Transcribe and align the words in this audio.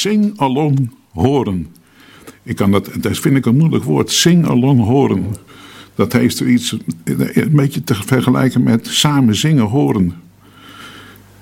sing-along 0.00 0.90
horen. 1.12 1.66
Ik 2.42 2.56
kan 2.56 2.70
dat, 2.70 2.90
dat 3.00 3.18
vind 3.18 3.36
ik 3.36 3.46
een 3.46 3.56
moeilijk 3.56 3.84
woord, 3.84 4.10
sing-along 4.10 4.84
horen. 4.84 5.24
Dat 5.94 6.12
heeft 6.12 6.36
zoiets 6.36 6.76
een 7.04 7.50
beetje 7.52 7.84
te 7.84 7.94
vergelijken 7.94 8.62
met 8.62 8.86
samen 8.86 9.34
zingen 9.34 9.64
horen. 9.64 10.14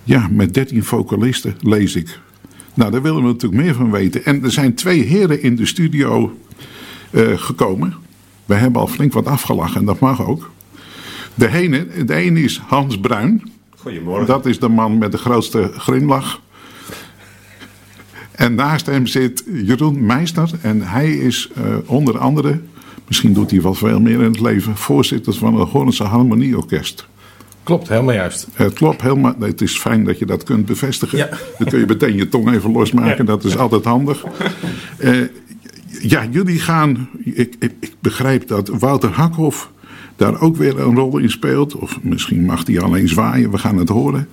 Ja, 0.04 0.29
met 0.30 0.54
dertien 0.54 0.84
vocalisten 0.84 1.56
lees 1.60 1.96
ik. 1.96 2.21
Nou, 2.74 2.90
daar 2.90 3.02
willen 3.02 3.22
we 3.22 3.29
natuurlijk 3.29 3.62
meer 3.62 3.74
van 3.74 3.90
weten. 3.90 4.24
En 4.24 4.45
er 4.45 4.52
zijn 4.52 4.75
twee 4.75 5.02
heren 5.02 5.43
in 5.43 5.56
de 5.56 5.66
studio 5.66 6.36
uh, 7.11 7.38
gekomen. 7.38 7.95
We 8.45 8.54
hebben 8.54 8.80
al 8.80 8.86
flink 8.86 9.12
wat 9.12 9.27
afgelachen 9.27 9.80
en 9.80 9.86
dat 9.86 10.00
mag 10.00 10.27
ook. 10.27 10.50
De 11.34 11.48
ene, 11.48 12.04
de 12.04 12.14
ene 12.14 12.40
is 12.40 12.61
Hans 12.66 13.00
Bruin. 13.00 13.52
Goedemorgen. 13.77 14.27
Dat 14.27 14.46
is 14.46 14.59
de 14.59 14.68
man 14.68 14.98
met 14.98 15.12
de 15.12 15.18
grootste 15.18 15.70
grimlach. 15.77 16.40
En 18.49 18.55
naast 18.55 18.87
hem 18.87 19.07
zit 19.07 19.45
Jeroen 19.65 20.07
Meijster. 20.07 20.51
En 20.61 20.83
hij 20.83 21.11
is 21.11 21.51
uh, 21.59 21.77
onder 21.87 22.19
andere, 22.19 22.61
misschien 23.06 23.33
doet 23.33 23.51
hij 23.51 23.62
wel 23.62 23.75
veel 23.75 24.01
meer 24.01 24.20
in 24.20 24.30
het 24.30 24.41
leven, 24.41 24.77
voorzitter 24.77 25.34
van 25.34 25.61
het 25.61 25.69
Hoornse 25.69 26.05
Harmonieorkest. 26.05 27.06
Klopt, 27.62 27.89
helemaal 27.89 28.15
juist. 28.15 28.47
Het 28.53 28.73
klopt 28.73 29.03
helemaal. 29.03 29.34
Het 29.41 29.61
is 29.61 29.79
fijn 29.79 30.05
dat 30.05 30.19
je 30.19 30.27
dat 30.27 30.42
kunt 30.42 30.66
bevestigen. 30.66 31.19
Ja. 31.19 31.29
Dan 31.59 31.69
kun 31.69 31.79
je 31.79 31.87
meteen 31.87 32.16
je 32.16 32.29
tong 32.29 32.53
even 32.53 32.73
losmaken. 32.73 33.16
Ja. 33.16 33.25
Dat 33.25 33.45
is 33.45 33.56
altijd 33.56 33.84
handig. 33.84 34.25
Uh, 34.98 35.20
ja, 36.01 36.27
jullie 36.30 36.61
gaan. 36.61 37.09
Ik, 37.25 37.55
ik, 37.59 37.73
ik, 37.80 37.95
begrijp 38.01 38.48
dat 38.48 38.69
Wouter 38.69 39.11
Hakhoff 39.11 39.70
daar 40.17 40.41
ook 40.41 40.56
weer 40.56 40.80
een 40.80 40.95
rol 40.95 41.19
in 41.19 41.30
speelt. 41.30 41.75
Of 41.75 41.98
misschien 42.03 42.45
mag 42.45 42.67
hij 42.67 42.80
alleen 42.80 43.09
zwaaien. 43.09 43.51
We 43.51 43.59
gaan 43.59 43.77
het 43.77 43.89
horen. 43.89 44.28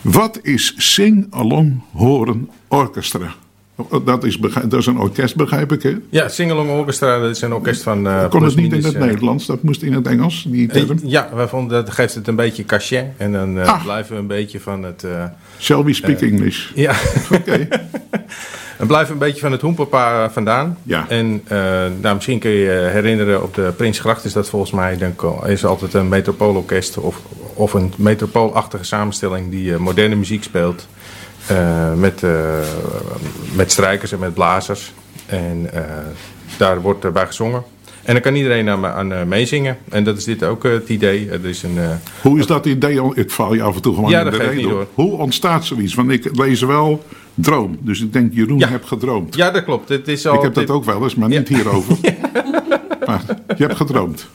Wat 0.00 0.38
is 0.42 0.74
Sing 0.76 1.26
Along 1.30 1.80
Horen 1.92 2.48
Orchestra? 2.68 3.34
Dat 4.04 4.24
is, 4.24 4.38
dat 4.64 4.72
is 4.72 4.86
een 4.86 4.98
orkest, 4.98 5.36
begrijp 5.36 5.72
ik, 5.72 5.82
hè? 5.82 5.96
Ja, 6.10 6.28
Singalong 6.28 6.70
Orchestra, 6.70 7.18
dat 7.18 7.30
is 7.30 7.40
een 7.40 7.52
orkest 7.52 7.82
van... 7.82 8.06
Uh, 8.06 8.28
Kon 8.28 8.42
het 8.42 8.56
niet 8.56 8.72
in 8.72 8.84
het 8.84 8.94
uh, 8.94 9.00
Nederlands, 9.00 9.46
dat 9.46 9.62
moest 9.62 9.82
in 9.82 9.92
het 9.92 10.06
Engels, 10.06 10.44
die 10.48 10.68
term? 10.68 10.90
Uh, 10.90 11.10
ja, 11.10 11.28
wij 11.34 11.48
vonden 11.48 11.84
dat 11.84 11.94
geeft 11.94 12.14
het 12.14 12.28
een 12.28 12.36
beetje 12.36 12.64
cachet. 12.64 13.04
En 13.16 13.32
dan 13.32 13.58
ah. 13.58 13.82
blijven 13.82 14.14
we 14.14 14.20
een 14.20 14.26
beetje 14.26 14.60
van 14.60 14.82
het... 14.82 15.06
Shall 15.58 15.84
we 15.84 15.94
speak 15.94 16.20
English? 16.20 16.70
Ja. 16.74 16.94
Oké. 17.32 17.68
We 18.78 18.86
blijven 18.86 19.12
een 19.12 19.18
beetje 19.18 19.40
van 19.40 19.52
het 19.52 19.60
hoempapa 19.60 20.30
vandaan. 20.30 20.78
Ja. 20.82 21.08
En 21.08 21.42
nou, 22.00 22.14
misschien 22.14 22.38
kun 22.38 22.50
je 22.50 22.58
je 22.58 22.88
herinneren, 22.92 23.42
op 23.42 23.54
de 23.54 23.72
Prinsgracht 23.76 24.24
is 24.24 24.32
dat 24.32 24.48
volgens 24.48 24.72
mij... 24.72 24.98
Dan 24.98 25.46
is 25.46 25.64
altijd 25.64 25.94
een 25.94 26.08
metropoolorkest 26.08 26.98
of, 26.98 27.20
of 27.54 27.74
een 27.74 27.92
metropoolachtige 27.96 28.84
samenstelling 28.84 29.50
die 29.50 29.76
moderne 29.76 30.14
muziek 30.14 30.42
speelt... 30.42 30.86
Uh, 31.50 31.92
met, 31.94 32.22
uh, 32.22 32.58
met 33.52 33.72
strijkers 33.72 34.12
en 34.12 34.18
met 34.18 34.34
blazers. 34.34 34.92
En 35.26 35.70
uh, 35.74 35.80
daar 36.58 36.80
wordt 36.80 37.12
bij 37.12 37.26
gezongen. 37.26 37.64
En 38.02 38.12
dan 38.12 38.22
kan 38.22 38.34
iedereen 38.34 38.68
aan, 38.68 38.86
aan 38.86 39.28
meezingen. 39.28 39.78
En 39.88 40.04
dat 40.04 40.16
is 40.16 40.24
dit 40.24 40.44
ook 40.44 40.62
het 40.62 40.88
idee. 40.88 41.30
Er 41.30 41.46
is 41.46 41.62
een, 41.62 41.78
Hoe 42.22 42.38
is 42.38 42.46
dat 42.46 42.66
idee? 42.66 43.00
Ik 43.14 43.30
val 43.30 43.54
je 43.54 43.62
af 43.62 43.74
en 43.74 43.82
toe 43.82 43.94
gewoon 43.94 44.10
ja, 44.10 44.20
in 44.20 44.30
de 44.30 44.36
reden. 44.36 44.86
Hoe 44.94 45.12
ontstaat 45.12 45.64
zoiets? 45.64 45.94
Want 45.94 46.10
ik 46.10 46.36
lees 46.36 46.60
wel 46.60 47.04
droom. 47.34 47.78
Dus 47.80 48.00
ik 48.00 48.12
denk, 48.12 48.34
Jeroen, 48.34 48.58
ja. 48.58 48.68
heb 48.68 48.84
gedroomd. 48.84 49.34
Ja, 49.34 49.50
dat 49.50 49.64
klopt. 49.64 49.88
Het 49.88 50.08
is 50.08 50.26
al, 50.26 50.34
ik 50.34 50.42
heb 50.42 50.54
dit... 50.54 50.66
dat 50.66 50.76
ook 50.76 50.84
wel 50.84 51.02
eens, 51.02 51.14
maar 51.14 51.28
niet 51.28 51.48
hierover. 51.48 51.96
Maar 53.06 53.24
je 53.56 53.64
hebt 53.64 53.76
gedroomd. 53.76 54.26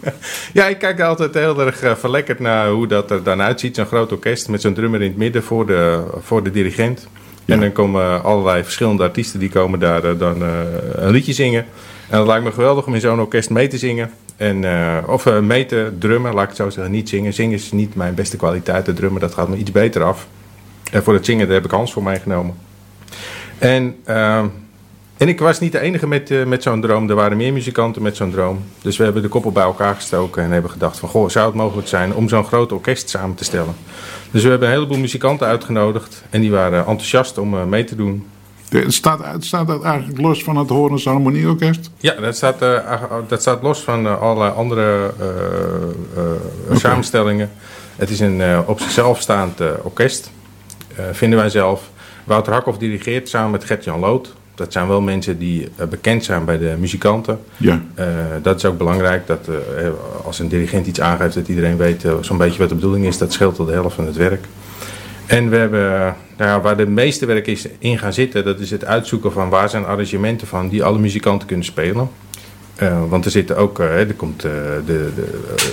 Ja, 0.53 0.67
ik 0.67 0.77
kijk 0.77 1.01
altijd 1.01 1.33
heel 1.33 1.61
erg 1.61 1.99
verlekkerd 1.99 2.39
naar 2.39 2.69
hoe 2.69 2.87
dat 2.87 3.11
er 3.11 3.23
dan 3.23 3.41
uitziet. 3.41 3.75
Zo'n 3.75 3.85
groot 3.85 4.11
orkest 4.11 4.49
met 4.49 4.61
zo'n 4.61 4.73
drummer 4.73 5.01
in 5.01 5.07
het 5.07 5.17
midden 5.17 5.43
voor 5.43 5.65
de, 5.65 6.03
voor 6.19 6.43
de 6.43 6.51
dirigent. 6.51 7.07
En 7.45 7.59
dan 7.59 7.71
komen 7.71 8.23
allerlei 8.23 8.63
verschillende 8.63 9.03
artiesten 9.03 9.39
die 9.39 9.49
komen 9.49 9.79
daar 9.79 10.05
uh, 10.05 10.19
dan 10.19 10.41
uh, 10.41 10.49
een 10.91 11.11
liedje 11.11 11.33
zingen. 11.33 11.65
En 12.09 12.17
dat 12.17 12.27
lijkt 12.27 12.43
me 12.43 12.51
geweldig 12.51 12.85
om 12.85 12.93
in 12.93 13.01
zo'n 13.01 13.19
orkest 13.19 13.49
mee 13.49 13.67
te 13.67 13.77
zingen. 13.77 14.11
En, 14.37 14.65
of 15.07 15.39
mee 15.41 15.65
te 15.65 15.91
drummen, 15.99 16.33
laat 16.33 16.43
ik 16.43 16.47
het 16.47 16.57
zo 16.57 16.69
zeggen, 16.69 16.91
niet 16.91 17.09
zingen. 17.09 17.33
Zingen 17.33 17.53
is 17.53 17.71
niet 17.71 17.95
mijn 17.95 18.13
beste 18.13 18.37
kwaliteit, 18.37 18.85
de 18.85 18.93
drummen 18.93 19.21
dat 19.21 19.33
gaat 19.33 19.49
me 19.49 19.57
iets 19.57 19.71
beter 19.71 20.03
af. 20.03 20.27
En 20.91 21.03
voor 21.03 21.13
het 21.13 21.25
zingen 21.25 21.45
daar 21.45 21.55
heb 21.55 21.65
ik 21.65 21.71
Hans 21.71 21.93
voor 21.93 22.03
meegenomen. 22.03 22.55
En 23.57 23.95
en 25.17 25.27
ik 25.27 25.39
was 25.39 25.59
niet 25.59 25.71
de 25.71 25.79
enige 25.79 26.07
met, 26.07 26.29
uh, 26.29 26.45
met 26.45 26.63
zo'n 26.63 26.81
droom. 26.81 27.09
Er 27.09 27.15
waren 27.15 27.37
meer 27.37 27.53
muzikanten 27.53 28.01
met 28.01 28.15
zo'n 28.15 28.31
droom. 28.31 28.63
Dus 28.81 28.97
we 28.97 29.03
hebben 29.03 29.21
de 29.21 29.27
koppel 29.27 29.51
bij 29.51 29.63
elkaar 29.63 29.95
gestoken 29.95 30.43
en 30.43 30.51
hebben 30.51 30.71
gedacht 30.71 30.99
van... 30.99 31.09
Goh, 31.09 31.29
zou 31.29 31.45
het 31.45 31.55
mogelijk 31.55 31.87
zijn 31.87 32.13
om 32.13 32.29
zo'n 32.29 32.45
groot 32.45 32.71
orkest 32.71 33.09
samen 33.09 33.35
te 33.35 33.43
stellen? 33.43 33.75
Dus 34.31 34.43
we 34.43 34.49
hebben 34.49 34.67
een 34.67 34.73
heleboel 34.73 34.97
muzikanten 34.97 35.47
uitgenodigd. 35.47 36.23
En 36.29 36.41
die 36.41 36.51
waren 36.51 36.79
enthousiast 36.79 37.37
om 37.37 37.53
uh, 37.53 37.63
mee 37.63 37.83
te 37.83 37.95
doen. 37.95 38.27
Staat, 38.87 39.43
staat 39.43 39.67
dat 39.67 39.83
eigenlijk 39.83 40.21
los 40.21 40.43
van 40.43 40.57
het 40.57 40.69
Horens 40.69 41.05
Harmonieorkest? 41.05 41.89
Ja, 41.97 42.13
dat 42.13 42.35
staat, 42.35 42.61
uh, 42.61 42.79
dat 43.27 43.41
staat 43.41 43.61
los 43.61 43.79
van 43.79 44.19
allerlei 44.19 44.51
andere 44.51 45.13
okay. 46.65 46.77
samenstellingen. 46.77 47.51
Het 47.95 48.09
is 48.09 48.19
een 48.19 48.41
op 48.65 48.79
zichzelf 48.79 49.21
staand 49.21 49.61
orkest, 49.83 50.31
vinden 51.11 51.39
wij 51.39 51.49
zelf. 51.49 51.89
Wouter 52.23 52.53
Hakhoff 52.53 52.77
dirigeert 52.77 53.29
samen 53.29 53.51
met 53.51 53.63
Gert-Jan 53.63 53.99
Lood 53.99 54.33
dat 54.55 54.71
zijn 54.71 54.87
wel 54.87 55.01
mensen 55.01 55.37
die 55.37 55.69
uh, 55.79 55.87
bekend 55.87 56.23
zijn 56.23 56.45
bij 56.45 56.57
de 56.57 56.75
muzikanten. 56.79 57.39
Ja. 57.57 57.81
Uh, 57.99 58.05
dat 58.41 58.55
is 58.55 58.65
ook 58.65 58.77
belangrijk. 58.77 59.27
Dat 59.27 59.47
uh, 59.49 59.87
als 60.23 60.39
een 60.39 60.47
dirigent 60.47 60.87
iets 60.87 61.01
aangeeft, 61.01 61.33
dat 61.33 61.47
iedereen 61.47 61.77
weet 61.77 62.05
zo'n 62.21 62.37
beetje 62.37 62.59
wat 62.59 62.69
de 62.69 62.75
bedoeling 62.75 63.05
is. 63.05 63.17
Dat 63.17 63.33
scheelt 63.33 63.55
tot 63.55 63.67
de 63.67 63.73
helft 63.73 63.95
van 63.95 64.05
het 64.05 64.15
werk. 64.15 64.45
En 65.25 65.49
we 65.49 65.55
hebben, 65.55 65.81
nou 66.37 66.49
ja, 66.49 66.61
waar 66.61 66.77
de 66.77 66.87
meeste 66.87 67.25
werk 67.25 67.47
is 67.47 67.67
in 67.79 67.97
gaan 67.97 68.13
zitten, 68.13 68.45
dat 68.45 68.59
is 68.59 68.71
het 68.71 68.85
uitzoeken 68.85 69.31
van 69.31 69.49
waar 69.49 69.69
zijn 69.69 69.85
arrangementen 69.85 70.47
van 70.47 70.69
die 70.69 70.83
alle 70.83 70.99
muzikanten 70.99 71.47
kunnen 71.47 71.65
spelen. 71.65 72.09
want 73.09 73.25
er 73.25 73.31
zitten 73.31 73.57
ook, 73.57 73.79
er 73.79 74.13
komt, 74.13 74.41
de, 74.41 74.81
de, 74.85 75.09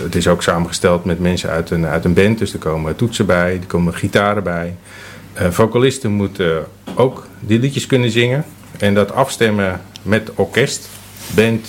het 0.02 0.14
is 0.14 0.28
ook 0.28 0.42
samengesteld 0.42 1.04
met 1.04 1.18
mensen 1.18 1.50
uit 1.50 1.70
een, 1.70 1.86
uit 1.86 2.04
een 2.04 2.14
band. 2.14 2.38
Dus 2.38 2.52
er 2.52 2.58
komen 2.58 2.96
toetsen 2.96 3.26
bij, 3.26 3.52
er 3.60 3.66
komen 3.66 3.94
gitaren 3.94 4.42
bij. 4.42 4.76
vocalisten 5.34 6.12
moeten 6.12 6.64
ook 6.94 7.26
die 7.40 7.58
liedjes 7.58 7.86
kunnen 7.86 8.10
zingen. 8.10 8.44
En 8.78 8.94
dat 8.94 9.12
afstemmen 9.12 9.80
met 10.02 10.30
orkest, 10.34 10.88
band 11.34 11.66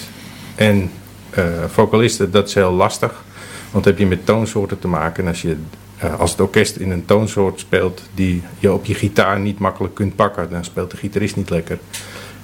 en 0.55 0.91
uh, 1.37 1.45
vocalisten, 1.67 2.31
dat 2.31 2.47
is 2.47 2.53
heel 2.53 2.71
lastig. 2.71 3.23
Want 3.71 3.85
heb 3.85 3.97
je 3.97 4.05
met 4.05 4.25
toonsoorten 4.25 4.79
te 4.79 4.87
maken. 4.87 5.23
En 5.23 5.29
als, 5.29 5.41
je, 5.41 5.55
uh, 6.03 6.19
als 6.19 6.31
het 6.31 6.39
orkest 6.39 6.75
in 6.75 6.91
een 6.91 7.05
toonsoort 7.05 7.59
speelt 7.59 8.01
die 8.13 8.43
je 8.59 8.73
op 8.73 8.85
je 8.85 8.93
gitaar 8.93 9.39
niet 9.39 9.59
makkelijk 9.59 9.93
kunt 9.93 10.15
pakken, 10.15 10.49
dan 10.49 10.63
speelt 10.63 10.91
de 10.91 10.97
gitarist 10.97 11.35
niet 11.35 11.49
lekker. 11.49 11.77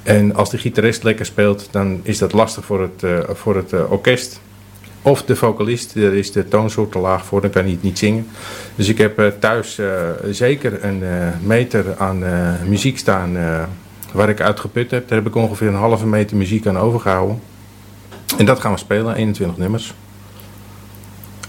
En 0.04 0.36
als 0.36 0.50
de 0.50 0.58
gitarist 0.58 1.04
lekker 1.04 1.26
speelt, 1.26 1.68
dan 1.72 2.00
is 2.04 2.18
dat 2.18 2.34
lastig 2.34 2.66
voor 2.66 2.82
het, 2.82 3.04
uh, 3.04 3.20
voor 3.30 3.56
het 3.56 3.88
orkest. 3.90 4.40
Of 5.02 5.24
de 5.24 5.36
vocalist, 5.36 5.96
daar 5.96 6.14
is 6.14 6.32
de 6.32 6.48
toonsoort 6.48 6.92
te 6.92 7.00
laag 7.00 7.26
voor, 7.26 7.42
dan 7.42 7.50
kan 7.50 7.64
hij 7.64 7.72
het 7.72 7.84
niet 7.84 7.98
zingen. 7.98 8.28
Dus 8.76 8.88
ik 8.88 8.98
heb 8.98 9.36
thuis 9.40 9.80
zeker 10.30 10.84
een 10.84 11.04
meter 11.44 11.98
aan 11.98 12.24
muziek 12.68 12.98
staan 12.98 13.38
waar 14.12 14.30
ik 14.30 14.42
uitgeput 14.42 14.92
heb. 14.92 15.08
Daar 15.08 15.18
heb 15.18 15.28
ik 15.28 15.36
ongeveer 15.36 15.68
een 15.68 15.74
halve 15.74 16.08
meter 16.08 16.38
muziek 16.38 16.68
aan 16.68 16.78
overgehouden. 16.78 17.40
En 18.38 18.46
dat 18.46 18.60
gaan 18.60 18.72
we 18.72 18.78
spelen, 18.78 19.16
21 19.16 19.58
nummers. 19.58 19.94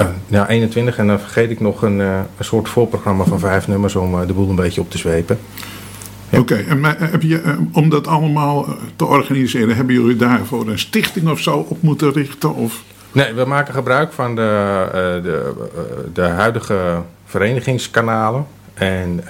Uh, 0.00 0.06
ja, 0.26 0.48
21 0.48 0.98
en 0.98 1.06
dan 1.06 1.20
vergeet 1.20 1.50
ik 1.50 1.60
nog 1.60 1.82
een, 1.82 1.98
uh, 1.98 2.18
een 2.36 2.44
soort 2.44 2.68
voorprogramma 2.68 3.24
van 3.24 3.38
vijf 3.38 3.68
nummers 3.68 3.96
om 3.96 4.14
uh, 4.14 4.26
de 4.26 4.32
boel 4.32 4.48
een 4.48 4.56
beetje 4.56 4.80
op 4.80 4.90
te 4.90 4.98
zwepen. 4.98 5.38
Ja. 6.28 6.38
Oké, 6.38 6.52
okay, 6.52 6.66
en 6.66 6.84
heb 7.10 7.22
je, 7.22 7.56
om 7.72 7.88
dat 7.88 8.06
allemaal 8.06 8.66
te 8.96 9.04
organiseren, 9.04 9.76
hebben 9.76 9.94
jullie 9.94 10.16
daarvoor 10.16 10.68
een 10.68 10.78
stichting 10.78 11.28
of 11.28 11.40
zo 11.40 11.66
op 11.68 11.82
moeten 11.82 12.12
richten? 12.12 12.54
Of? 12.54 12.82
Nee, 13.12 13.32
we 13.32 13.44
maken 13.44 13.74
gebruik 13.74 14.12
van 14.12 14.34
de, 14.34 15.20
de, 15.22 15.52
de 16.12 16.22
huidige 16.22 17.02
verenigingskanalen. 17.24 18.46
En 18.74 19.20
uh, 19.22 19.28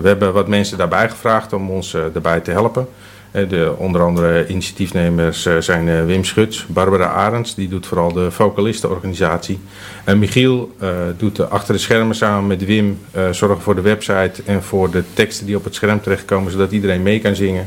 we 0.00 0.08
hebben 0.08 0.32
wat 0.32 0.48
mensen 0.48 0.78
daarbij 0.78 1.08
gevraagd 1.08 1.52
om 1.52 1.70
ons 1.70 1.94
uh, 1.94 2.02
daarbij 2.12 2.40
te 2.40 2.50
helpen. 2.50 2.88
Uh, 3.32 3.48
de, 3.48 3.74
onder 3.76 4.02
andere 4.02 4.46
initiatiefnemers 4.46 5.48
zijn 5.58 6.06
Wim 6.06 6.24
Schuts, 6.24 6.66
Barbara 6.66 7.06
Arends, 7.06 7.54
die 7.54 7.68
doet 7.68 7.86
vooral 7.86 8.12
de 8.12 8.30
vocalistenorganisatie. 8.30 9.58
En 10.04 10.18
Michiel 10.18 10.72
doet 11.16 11.50
achter 11.50 11.74
de 11.74 11.80
schermen 11.80 12.14
samen 12.14 12.46
met 12.46 12.64
Wim 12.64 12.98
zorgen 13.30 13.60
voor 13.60 13.74
de 13.74 13.80
website 13.80 14.42
en 14.44 14.62
voor 14.62 14.90
de 14.90 15.02
teksten 15.14 15.46
die 15.46 15.56
op 15.56 15.64
het 15.64 15.74
scherm 15.74 16.00
terechtkomen, 16.00 16.52
zodat 16.52 16.72
iedereen 16.72 17.02
mee 17.02 17.20
kan 17.20 17.34
zingen. 17.34 17.66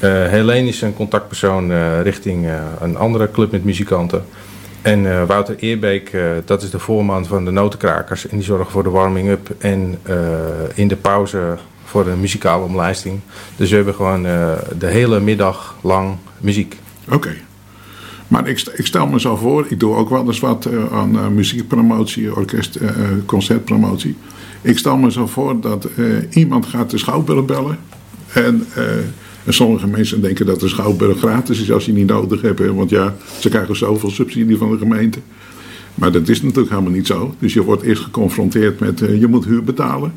Helene 0.00 0.68
is 0.68 0.82
een 0.82 0.94
contactpersoon 0.94 1.72
richting 2.02 2.48
een 2.80 2.96
andere 2.96 3.30
club 3.30 3.50
met 3.50 3.64
muzikanten. 3.64 4.24
En 4.86 5.04
uh, 5.04 5.24
Wouter 5.26 5.56
Eerbeek, 5.58 6.12
uh, 6.12 6.30
dat 6.44 6.62
is 6.62 6.70
de 6.70 6.78
voorman 6.78 7.26
van 7.26 7.44
de 7.44 7.50
Notenkrakers. 7.50 8.28
En 8.28 8.36
die 8.36 8.46
zorgen 8.46 8.70
voor 8.70 8.82
de 8.82 8.90
warming-up 8.90 9.54
en 9.58 9.98
uh, 10.08 10.16
in 10.74 10.88
de 10.88 10.96
pauze 10.96 11.58
voor 11.84 12.04
de 12.04 12.10
muzikale 12.10 12.64
omlijsting. 12.64 13.20
Dus 13.56 13.70
we 13.70 13.76
hebben 13.76 13.94
gewoon 13.94 14.22
de 14.78 14.86
hele 14.86 15.20
middag 15.20 15.76
lang 15.82 16.16
muziek. 16.38 16.78
Oké. 17.10 17.34
Maar 18.28 18.48
ik, 18.48 18.60
ik, 18.74 18.86
stel 18.86 19.06
me 19.06 19.20
zo 19.20 19.36
voor, 19.36 19.66
ik 19.68 19.80
doe 19.80 19.94
ook 19.94 20.08
wel 20.08 20.26
eens 20.26 20.40
wat 20.40 20.68
aan 20.92 21.34
muziekpromotie, 21.34 22.36
orkest, 22.36 22.78
concertpromotie. 23.26 24.16
Ik 24.62 24.78
stel 24.78 24.96
me 24.96 25.10
zo 25.10 25.26
voor 25.26 25.60
dat 25.60 25.88
iemand 26.30 26.66
gaat 26.66 26.90
de 26.90 26.98
schouwburg 26.98 27.44
bellen. 27.44 27.78
En 28.32 28.66
En 29.46 29.52
sommige 29.54 29.86
mensen 29.86 30.20
denken 30.20 30.46
dat 30.46 30.60
de 30.60 30.68
Schouwburg 30.68 31.18
gratis 31.18 31.60
is 31.60 31.72
als 31.72 31.86
je 31.86 31.92
niet 31.92 32.06
nodig 32.08 32.40
hebt. 32.42 32.58
hè, 32.58 32.74
Want 32.74 32.90
ja, 32.90 33.14
ze 33.38 33.48
krijgen 33.48 33.76
zoveel 33.76 34.10
subsidie 34.10 34.56
van 34.56 34.70
de 34.70 34.78
gemeente. 34.78 35.18
Maar 35.94 36.12
dat 36.12 36.28
is 36.28 36.42
natuurlijk 36.42 36.70
helemaal 36.70 36.90
niet 36.92 37.06
zo. 37.06 37.34
Dus 37.38 37.52
je 37.52 37.62
wordt 37.62 37.82
eerst 37.82 38.02
geconfronteerd 38.02 38.80
met 38.80 39.02
eh, 39.02 39.20
je 39.20 39.26
moet 39.26 39.44
huur 39.44 39.64
betalen. 39.64 40.12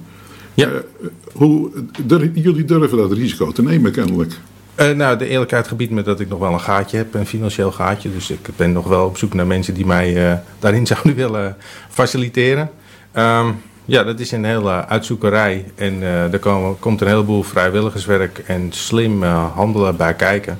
Ja. 0.53 0.67
Eh, 0.67 1.07
hoe, 1.33 1.69
dur- 2.05 2.31
jullie 2.33 2.65
durven 2.65 2.97
dat 2.97 3.11
risico 3.11 3.51
te 3.51 3.61
nemen 3.61 3.91
kennelijk. 3.91 4.39
Eh, 4.75 4.89
nou, 4.91 5.17
de 5.17 5.27
eerlijkheid 5.27 5.67
gebiedt 5.67 5.91
me 5.91 6.01
dat 6.01 6.19
ik 6.19 6.29
nog 6.29 6.39
wel 6.39 6.53
een 6.53 6.59
gaatje 6.59 6.97
heb, 6.97 7.13
een 7.13 7.25
financieel 7.25 7.71
gaatje. 7.71 8.09
Dus 8.13 8.29
ik 8.31 8.49
ben 8.55 8.71
nog 8.71 8.87
wel 8.87 9.05
op 9.05 9.17
zoek 9.17 9.33
naar 9.33 9.47
mensen 9.47 9.73
die 9.73 9.85
mij 9.85 10.41
daarin 10.59 10.87
zouden 10.87 11.15
willen 11.25 11.55
faciliteren. 11.89 12.69
Ehm, 13.11 13.47
ja, 13.89 14.03
dat 14.03 14.19
is 14.19 14.31
een 14.31 14.45
hele 14.45 14.85
uitzoekerij. 14.85 15.65
En 15.75 16.03
eh, 16.03 16.33
er 16.33 16.39
komen, 16.39 16.79
komt 16.79 17.01
een 17.01 17.07
heleboel 17.07 17.43
vrijwilligerswerk 17.43 18.37
en 18.37 18.71
slim 18.71 19.23
eh, 19.23 19.55
handelen 19.55 19.95
bij 19.95 20.13
kijken. 20.13 20.59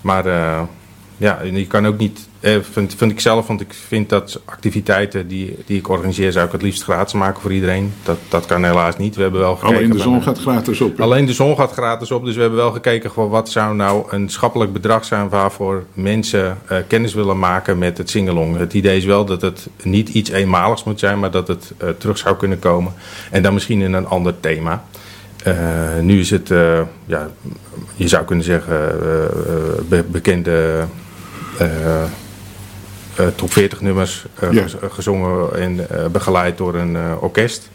Maar 0.00 0.26
eh, 0.26 0.62
ja, 1.20 1.38
en 1.40 1.56
je 1.58 1.66
kan 1.66 1.86
ook 1.86 1.98
niet, 1.98 2.28
eh, 2.40 2.56
vind, 2.72 2.94
vind 2.96 3.10
ik 3.10 3.20
zelf, 3.20 3.46
want 3.46 3.60
ik 3.60 3.72
vind 3.86 4.08
dat 4.08 4.40
activiteiten 4.44 5.28
die, 5.28 5.56
die 5.66 5.78
ik 5.78 5.88
organiseer, 5.88 6.32
zou 6.32 6.46
ik 6.46 6.52
het 6.52 6.62
liefst 6.62 6.82
gratis 6.82 7.12
maken 7.12 7.40
voor 7.40 7.52
iedereen. 7.52 7.92
Dat, 8.02 8.18
dat 8.28 8.46
kan 8.46 8.64
helaas 8.64 8.96
niet. 8.96 9.16
We 9.16 9.22
hebben 9.22 9.40
wel 9.40 9.54
gekeken. 9.56 9.76
Alleen 9.76 9.90
de 9.90 9.98
zon 9.98 10.22
gaat 10.22 10.38
gratis 10.38 10.80
op. 10.80 10.96
hè? 10.96 11.02
Alleen 11.02 11.26
de 11.26 11.32
zon 11.32 11.56
gaat 11.56 11.72
gratis 11.72 12.10
op, 12.10 12.24
dus 12.24 12.34
we 12.34 12.40
hebben 12.40 12.58
wel 12.58 12.72
gekeken 12.72 13.10
van 13.10 13.28
wat 13.28 13.48
zou 13.48 13.74
nou 13.74 14.04
een 14.10 14.28
schappelijk 14.28 14.72
bedrag 14.72 15.04
zijn 15.04 15.28
waarvoor 15.28 15.84
mensen 15.92 16.58
eh, 16.66 16.78
kennis 16.86 17.14
willen 17.14 17.38
maken 17.38 17.78
met 17.78 17.98
het 17.98 18.10
singalong. 18.10 18.56
Het 18.56 18.74
idee 18.74 18.96
is 18.96 19.04
wel 19.04 19.24
dat 19.24 19.42
het 19.42 19.66
niet 19.82 20.08
iets 20.08 20.30
eenmaligs 20.30 20.84
moet 20.84 20.98
zijn, 20.98 21.18
maar 21.18 21.30
dat 21.30 21.48
het 21.48 21.72
eh, 21.78 21.88
terug 21.98 22.18
zou 22.18 22.36
kunnen 22.36 22.58
komen. 22.58 22.92
En 23.30 23.42
dan 23.42 23.54
misschien 23.54 23.80
in 23.80 23.92
een 23.92 24.06
ander 24.06 24.40
thema. 24.40 24.84
Eh, 25.44 25.54
nu 26.00 26.20
is 26.20 26.30
het, 26.30 26.50
eh, 26.50 26.80
ja, 27.06 27.28
je 27.96 28.08
zou 28.08 28.24
kunnen 28.24 28.44
zeggen, 28.44 28.78
be- 29.88 30.04
bekende 30.10 30.84
top 33.34 33.52
40 33.52 33.80
nummers 33.80 34.24
eh, 34.34 34.52
Ja. 34.52 34.64
gezongen 34.90 35.60
en 35.60 35.90
eh, 35.90 36.06
begeleid 36.06 36.58
door 36.58 36.74
een 36.74 36.96
eh, 36.96 37.22
orkest. 37.22 37.70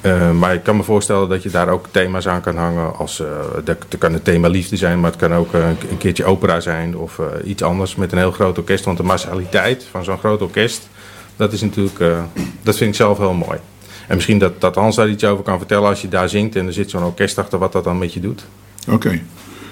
Eh, 0.00 0.30
maar 0.30 0.54
ik 0.54 0.62
kan 0.62 0.76
me 0.76 0.82
voorstellen 0.82 1.28
dat 1.28 1.42
je 1.42 1.50
daar 1.50 1.68
ook 1.68 1.86
thema's 1.90 2.28
aan 2.28 2.40
kan 2.40 2.56
hangen. 2.56 2.96
Als, 2.96 3.20
eh 3.20 3.26
dat, 3.64 3.76
dat 3.88 3.98
kan 4.00 4.12
het 4.12 4.24
thema 4.24 4.48
liefde 4.48 4.76
zijn, 4.76 5.00
maar 5.00 5.10
het 5.10 5.20
kan 5.20 5.34
ook 5.34 5.54
eh, 5.54 5.68
een, 5.90 5.98
keertje 5.98 6.24
opera 6.24 6.60
zijn 6.60 6.96
of 6.96 7.18
eh, 7.18 7.26
iets 7.44 7.62
anders 7.62 7.94
met 7.94 8.12
een 8.12 8.18
heel 8.18 8.30
groot 8.30 8.58
orkest. 8.58 8.84
Want 8.84 8.96
de 8.96 9.02
massaliteit 9.02 9.86
van 9.90 10.04
zo'n 10.04 10.18
groot 10.18 10.42
orkest, 10.42 10.88
dat 11.36 11.52
is 11.52 11.60
natuurlijk, 11.60 12.00
eh, 12.00 12.18
dat 12.62 12.76
vind 12.76 12.90
ik 12.90 12.96
zelf 12.96 13.18
heel 13.18 13.32
mooi. 13.32 13.58
En 14.06 14.14
misschien 14.14 14.38
dat, 14.38 14.60
dat 14.60 14.74
Hans 14.74 14.96
daar 14.96 15.08
iets 15.08 15.24
over 15.24 15.44
kan 15.44 15.58
vertellen 15.58 15.88
als 15.88 16.02
je 16.02 16.08
daar 16.08 16.28
zingt 16.28 16.56
en 16.56 16.66
er 16.66 16.72
zit 16.72 16.90
zo'n 16.90 17.04
orkest 17.04 17.38
achter, 17.38 17.58
wat 17.58 17.72
dat 17.72 17.84
dan 17.84 17.98
met 17.98 18.12
je 18.14 18.20
doet. 18.20 18.44
Oké. 18.88 19.20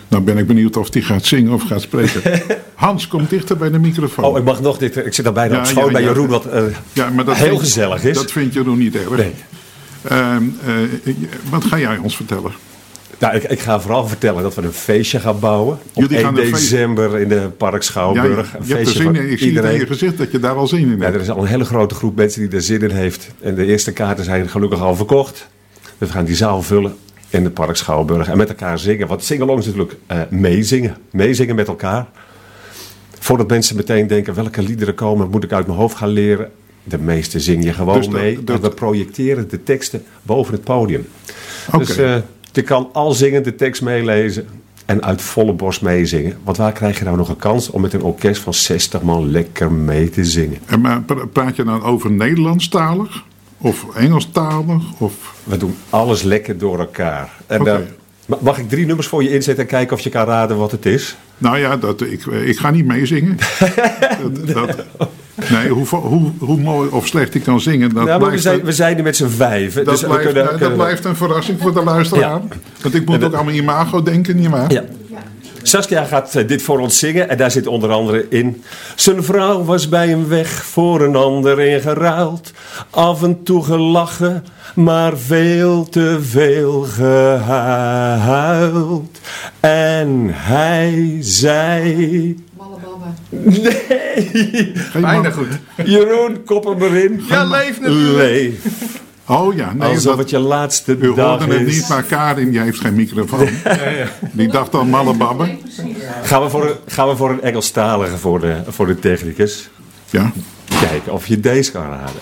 Nou 0.09 0.23
ben 0.23 0.39
ik 0.39 0.47
benieuwd 0.47 0.77
of 0.77 0.91
die 0.91 1.03
gaat 1.03 1.25
zingen 1.25 1.53
of 1.53 1.63
gaat 1.63 1.81
spreken. 1.83 2.23
Hans, 2.75 3.07
kom 3.09 3.27
dichter 3.29 3.57
bij 3.57 3.71
de 3.71 3.79
microfoon. 3.79 4.25
Oh, 4.25 4.39
ik 4.39 4.45
mag 4.45 4.61
nog 4.61 4.79
dit. 4.79 4.97
Ik 4.97 5.15
zit 5.15 5.27
al 5.27 5.33
bijna 5.33 5.55
Ja, 5.55 5.61
op 5.61 5.67
school 5.67 5.87
ja, 5.87 5.93
bij 5.93 6.01
ja. 6.03 6.07
Jeroen, 6.09 6.29
wat 6.29 6.45
eh, 6.47 6.63
ja, 6.93 7.11
maar 7.11 7.25
dat 7.25 7.37
heel 7.37 7.59
gezellig 7.59 8.05
is. 8.05 8.17
Dat 8.17 8.33
vind 8.33 8.53
je 8.55 8.63
nog 8.65 8.77
niet 8.77 8.95
erg. 8.97 9.11
Nee. 9.17 9.33
Ehm, 10.03 10.43
eh, 11.05 11.15
wat 11.51 11.65
ga 11.65 11.79
jij 11.79 11.97
ons 11.97 12.17
vertellen? 12.17 12.53
Nou, 13.19 13.35
ik, 13.37 13.43
ik 13.45 13.61
ga 13.61 13.81
vooral 13.81 14.07
vertellen 14.09 14.43
dat 14.43 14.55
we 14.55 14.63
een 14.63 14.73
feestje 14.73 15.21
gaan 15.21 15.39
bouwen. 15.39 15.79
Op 15.93 16.03
Jullie 16.03 16.17
1 16.17 16.25
gaan 16.25 16.37
feest- 16.37 16.53
december 16.53 17.19
in 17.19 17.29
de 17.29 17.49
Park 17.57 17.73
Ja, 17.73 17.79
je, 17.79 17.85
Schouwburg. 17.85 18.27
je 18.27 18.33
een 18.59 18.65
hebt 18.67 18.71
er 18.71 18.77
feestje 18.77 19.03
zin 19.03 19.15
in. 19.17 19.23
Ik 19.23 19.27
zie 19.27 19.33
het 19.33 19.43
aan 19.43 19.47
iedereen. 19.47 19.79
je 19.79 19.87
gezicht 19.87 20.19
dat 20.19 20.31
je 20.33 20.39
daar 20.39 20.55
al 20.55 20.67
zin 20.67 20.79
in 20.81 20.97
Ja, 20.97 21.03
hebt. 21.03 21.15
er 21.15 21.21
is 21.21 21.31
al 21.31 21.39
een 21.43 21.47
hele 21.49 21.65
grote 21.65 21.95
groep 21.95 22.17
mensen 22.17 22.41
die 22.43 22.51
er 22.51 22.63
zin 22.63 22.81
in 22.81 22.91
heeft. 22.91 23.29
En 23.41 23.55
de 23.55 23.65
eerste 23.67 23.93
kaarten 23.93 24.25
zijn 24.25 24.49
gelukkig 24.49 24.81
al 24.81 24.97
verkocht. 24.97 25.49
Dus 25.99 26.09
we 26.09 26.15
gaan 26.15 26.25
die 26.25 26.37
zaal 26.37 26.63
vullen 26.63 26.97
in 27.31 27.43
de 27.43 27.51
Park 27.51 27.77
Schouwburg. 27.77 28.29
En 28.29 28.37
met 28.37 28.49
elkaar 28.49 28.79
zingen. 28.79 29.07
Want 29.07 29.25
singalong 29.25 29.59
is 29.59 29.67
natuurlijk 29.67 29.97
eh, 30.07 30.21
meezingen. 30.31 30.97
Meezingen 31.11 31.55
met 31.55 31.69
elkaar. 31.69 32.07
Voordat 33.19 33.49
mensen 33.49 33.77
meteen 33.77 34.07
denken 34.07 34.35
welke 34.35 34.63
liederen 34.63 34.95
komen, 34.95 35.31
moet 35.31 35.45
ik 35.45 35.53
uit 35.53 35.67
mijn 35.67 35.79
hoofd 35.79 35.97
gaan 35.97 36.09
leren. 36.09 36.51
De 36.85 36.99
meeste 36.99 37.41
zing 37.41 37.65
je 37.65 37.73
gewoon 37.73 37.97
Dus 37.97 38.09
dat- 38.09 38.21
mee. 38.21 38.45
dat- 38.45 38.57
En 38.57 38.63
we 38.63 38.71
projecteren 38.71 39.49
de 39.49 39.63
teksten 39.63 40.03
boven 40.23 40.53
het 40.55 40.65
podium. 40.65 41.07
Dus 41.79 41.97
eh, 41.97 42.17
je 42.53 42.63
kan 42.63 42.89
al 42.93 43.13
zingend 43.13 43.45
de 43.45 43.55
tekst 43.55 43.83
meelezen 43.83 44.47
en 44.87 45.03
uit 45.03 45.23
volle 45.23 45.53
borst 45.53 45.83
meezingen. 45.83 46.39
Want 46.45 46.57
waar 46.57 46.73
krijg 46.73 46.99
je 46.99 47.05
nou 47.05 47.17
nog 47.17 47.29
een 47.29 47.37
kans 47.37 47.71
om 47.71 47.81
met 47.81 47.93
een 47.93 48.03
orkest 48.03 48.41
van 48.43 48.55
60 48.55 49.03
man 49.03 49.31
lekker 49.31 49.73
mee 49.73 50.11
te 50.11 50.25
zingen? 50.25 50.59
En 50.67 50.81
maar 50.81 51.03
pra- 51.03 51.27
praat 51.27 51.57
je 51.57 51.65
dan 51.65 51.83
over 51.83 52.11
Nederlandstalig? 52.11 53.25
Of 53.59 53.87
Engelstalig? 53.95 54.83
Of... 54.99 55.35
We 55.45 55.57
doen 55.57 55.77
alles 55.91 56.23
lekker 56.23 56.59
door 56.59 56.79
elkaar. 56.79 57.31
En, 57.47 57.67
eh, 57.67 57.77
ma- 58.27 58.39
mag 58.41 58.59
ik 58.59 58.69
drie 58.69 58.87
nummers 58.87 59.07
voor 59.07 59.23
je 59.23 59.35
inzetten 59.35 59.65
en 59.65 59.71
kijken 59.71 59.97
of 59.97 60.03
je 60.03 60.11
kan 60.11 60.25
raden 60.27 60.57
wat 60.57 60.71
het 60.71 60.87
is? 60.87 61.17
Nou 61.39 61.59
ja, 61.59 61.77
dat, 61.77 62.01
ik, 62.01 62.27
ik 62.27 62.59
ga 62.59 62.71
niet 62.71 62.87
meezingen. 62.87 63.37
dat, 64.23 64.47
dat, 64.47 64.85
nee, 65.51 65.69
hoe, 65.69 65.87
hoe, 65.87 66.31
hoe 66.39 66.61
mooi 66.61 66.89
of 66.91 67.07
slecht 67.07 67.35
ik 67.35 67.43
kan 67.43 67.61
zingen, 67.61 67.95
dat 67.95 68.05
nou, 68.05 68.21
maar 68.21 68.31
we, 68.31 68.39
zijn, 68.39 68.63
we 68.65 68.73
zijn 68.73 68.97
er 68.97 69.03
met 69.03 69.17
z'n 69.17 69.29
vijven. 69.29 69.85
Dat, 69.85 69.95
dus 69.95 70.05
blijft, 70.05 70.25
kunnen- 70.25 70.45
dat 70.45 70.57
kunnen 70.59 70.77
blijft 70.77 71.05
een 71.05 71.17
verrassing 71.17 71.59
voor 71.61 71.75
de 71.75 71.83
luisteraar. 71.85 72.21
Ja. 72.23 72.43
Want 72.83 72.95
ik 72.95 73.07
moet 73.07 73.15
En 73.21 73.25
ook 73.25 73.35
aan 73.35 73.45
mijn 73.45 73.57
imago 73.57 74.03
denken, 74.03 74.37
nietwaar? 74.37 74.73
Ja. 74.73 74.85
Saskia 75.69 76.05
gaat 76.05 76.35
eh, 76.35 76.49
dit 76.49 76.63
voor 76.63 76.79
ons 76.79 76.99
zingen 76.99 77.29
en 77.29 77.37
daar 77.37 77.51
zit 77.51 77.67
onder 77.67 77.91
andere 77.91 78.27
in. 78.29 78.63
Zijn 78.95 79.25
vrouw 79.25 79.65
was 79.65 79.89
bij 79.89 80.09
hem 80.09 80.29
weg 80.29 80.65
voor 80.65 81.01
een 81.01 81.17
ander 81.17 81.61
ingeruild. 81.61 82.53
Af 82.91 83.23
en 83.23 83.43
toe 83.43 83.65
gelachen, 83.65 84.45
maar 84.75 85.19
veel 85.19 85.89
te 85.89 86.19
veel 86.23 86.83
gehuild. 86.83 88.01
En 89.61 90.31
hij 90.33 91.17
zei... 91.21 92.47
Nee! 93.31 94.73
Bijna 95.01 95.31
goed. 95.31 95.59
Jeroen, 95.85 96.45
kop 96.45 96.65
hem 96.65 96.83
erin. 96.83 97.25
Ja, 97.29 97.45
leef 97.45 97.81
natuurlijk. 97.81 98.17
Leef. 98.17 98.98
Oh 99.29 99.55
ja, 99.55 99.73
nee, 99.73 99.89
Alsof 99.89 100.03
dat, 100.05 100.19
het 100.19 100.31
je 100.31 100.39
laatste 100.39 100.97
u 100.97 101.15
dag 101.15 101.39
hoorde 101.39 101.55
het 101.55 101.67
niet, 101.67 101.89
maar 101.89 102.03
Karin 102.03 102.51
die 102.51 102.61
heeft 102.61 102.81
geen 102.81 102.95
microfoon. 102.95 103.49
Die 104.33 104.49
dacht 104.49 104.75
al 104.75 104.85
mallebabben. 104.85 105.59
Gaan 106.23 106.43
we 106.43 106.49
voor 106.49 106.65
een, 106.65 106.75
gaan 106.87 107.09
we 107.09 107.17
voor 107.17 107.31
een 107.31 107.43
Engelstalige 107.43 108.17
voor 108.17 108.41
de, 108.41 108.57
voor 108.67 108.87
de 108.87 108.99
technicus? 108.99 109.69
Ja, 110.11 110.33
Kijken 110.81 111.13
of 111.13 111.27
je 111.27 111.41
deze 111.41 111.73
kan 111.73 111.83
raden. 111.83 112.21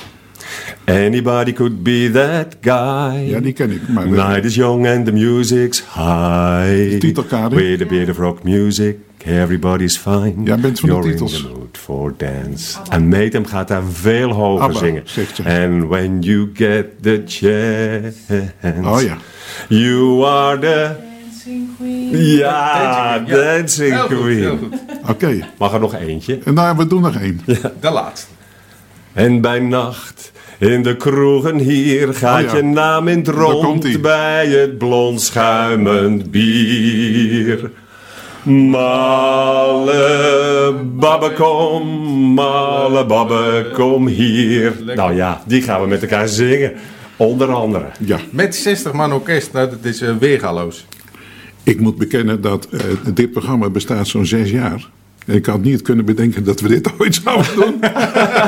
Anybody 0.85 1.53
could 1.53 1.83
be 1.83 2.11
that 2.13 2.57
guy. 2.61 3.31
ja, 3.31 3.41
die 3.41 3.53
ken 3.53 3.71
ik. 3.71 3.89
Maar 3.89 4.09
Night 4.09 4.45
is 4.45 4.55
young 4.55 4.87
and 4.87 5.05
the 5.05 5.13
music's 5.13 5.85
high. 5.95 6.99
titel, 6.99 7.25
Karin? 7.25 7.57
With 7.57 7.83
a 7.83 7.87
bit 7.87 8.09
of 8.09 8.19
rock 8.19 8.43
music, 8.43 8.97
everybody's 9.25 9.97
fine. 9.97 10.35
Jij 10.45 10.59
bent 10.61 10.81
van 10.81 10.89
de 10.89 10.95
You're 10.95 11.11
titels. 11.11 11.47
For 11.77 12.15
dance. 12.17 12.79
En 12.89 13.09
Metem 13.09 13.47
gaat 13.47 13.69
daar 13.69 13.83
veel 13.93 14.33
hoger 14.33 14.63
Abba, 14.63 14.79
zingen. 14.79 15.05
And 15.47 15.89
when 15.89 16.21
you 16.21 16.51
get 16.55 16.87
the 17.03 17.23
chance. 17.27 18.53
Oh 18.85 19.03
ja. 19.03 19.17
You 19.69 20.25
are 20.25 20.59
the... 20.59 20.91
Dancing 21.47 21.77
queen. 21.77 22.17
Ja, 22.19 23.19
dancing 23.19 24.05
queen. 24.05 24.73
oké. 25.09 25.47
Mag 25.59 25.73
er 25.73 25.81
nog 25.81 25.95
eentje? 25.95 26.39
En 26.45 26.55
nou, 26.55 26.77
we 26.77 26.87
doen 26.87 27.03
nog 27.03 27.17
één. 27.17 27.41
De 27.81 27.91
laatste. 27.91 28.27
En 29.13 29.41
bij 29.41 29.61
nacht 29.61 30.33
in 30.59 30.83
de 30.83 30.97
kroegen 30.97 31.59
hier 31.59 32.15
gaat 32.15 32.45
Oh 32.45 32.51
ja. 32.51 32.57
je 32.57 32.63
naam 32.63 33.09
in 33.09 33.19
het 33.19 33.29
rond 33.29 34.01
bij 34.01 34.47
het 34.47 34.79
blond 34.79 35.21
schuimend 35.21 36.31
bier. 36.31 37.71
Malle 38.47 39.95
babbe 40.95 41.33
kom, 41.35 41.87
malle 42.35 43.07
babbe 43.07 43.71
kom 43.75 44.07
hier. 44.07 44.73
Nou 44.95 45.15
ja, 45.15 45.43
die 45.47 45.63
gaan 45.63 45.81
we 45.81 45.87
met 45.87 46.03
elkaar 46.03 46.29
zingen. 46.29 46.73
Onder 47.17 47.53
andere. 47.53 47.87
Ja, 47.99 48.19
Met 48.31 48.57
60 48.57 48.93
man 48.93 49.13
orkest, 49.13 49.53
nou, 49.53 49.71
dat 49.71 49.85
is 49.85 50.03
uh, 50.03 50.17
weergaloos. 50.17 50.87
ik 51.63 51.81
moet 51.81 51.97
bekennen 51.97 52.41
dat 52.41 52.69
eh, 52.71 52.81
dit 53.15 53.31
programma 53.31 53.71
bestaat 53.71 54.07
zo'n 54.09 54.27
zes 54.27 54.51
jaar. 54.51 54.89
En 55.27 55.35
ik 55.35 55.47
had 55.47 55.63
niet 55.63 55.83
kunnen 55.83 56.05
bedenken 56.05 56.45
dat 56.45 56.61
we 56.61 56.69
dit 56.69 56.91
ooit 56.99 57.21
zouden 57.25 57.55
doen. 57.55 57.81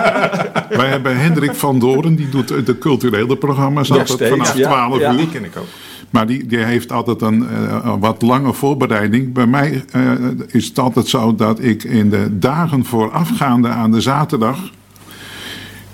Wij 0.81 0.89
hebben 0.89 1.19
Hendrik 1.19 1.55
van 1.55 1.79
Doren, 1.79 2.15
die 2.15 2.29
doet 2.29 2.67
de 2.67 2.79
culturele 2.79 3.37
programma's 3.37 3.89
Nog 3.89 3.99
altijd 3.99 4.19
steeds, 4.19 4.31
vanaf 4.31 4.57
ja, 4.57 4.69
12 4.69 4.99
ja. 4.99 5.13
uur. 5.13 5.17
Die 5.17 5.29
ken 5.31 5.45
ik 5.45 5.57
ook. 5.57 5.67
Maar 6.11 6.27
die, 6.27 6.47
die 6.47 6.59
heeft 6.59 6.93
altijd 6.93 7.23
een 7.23 7.49
eh, 7.49 7.95
wat 8.01 8.23
lange 8.23 8.53
voorbereiding. 8.53 9.33
Bij 9.33 9.47
mij 9.47 9.85
eh, 9.91 10.13
is 10.47 10.67
het 10.67 10.79
altijd 10.79 11.09
zo 11.09 11.35
dat 11.35 11.63
ik 11.63 11.85
in 11.85 12.11
de 12.11 12.39
dagen 12.39 12.85
voorafgaande 12.85 13.69
aan 13.69 13.91
de 13.91 14.01
zaterdag. 14.01 14.71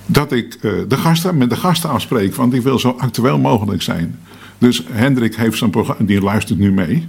dat 0.07 0.33
ik 0.33 0.55
eh, 0.55 0.73
de 0.89 0.97
gasten, 0.97 1.37
met 1.37 1.51
de 1.51 1.57
gasten 1.57 1.91
afspreek. 1.91 2.35
Want 2.35 2.55
ik 2.55 2.63
wil 2.63 2.79
zo 2.79 2.95
actueel 2.99 3.39
mogelijk 3.39 3.83
zijn. 3.83 4.19
Dus 4.59 4.85
Hendrik 4.91 5.37
heeft 5.37 5.59
zijn 5.59 5.71
programma. 5.71 6.05
die 6.05 6.21
luistert 6.21 6.59
nu 6.59 6.73
mee. 6.73 7.09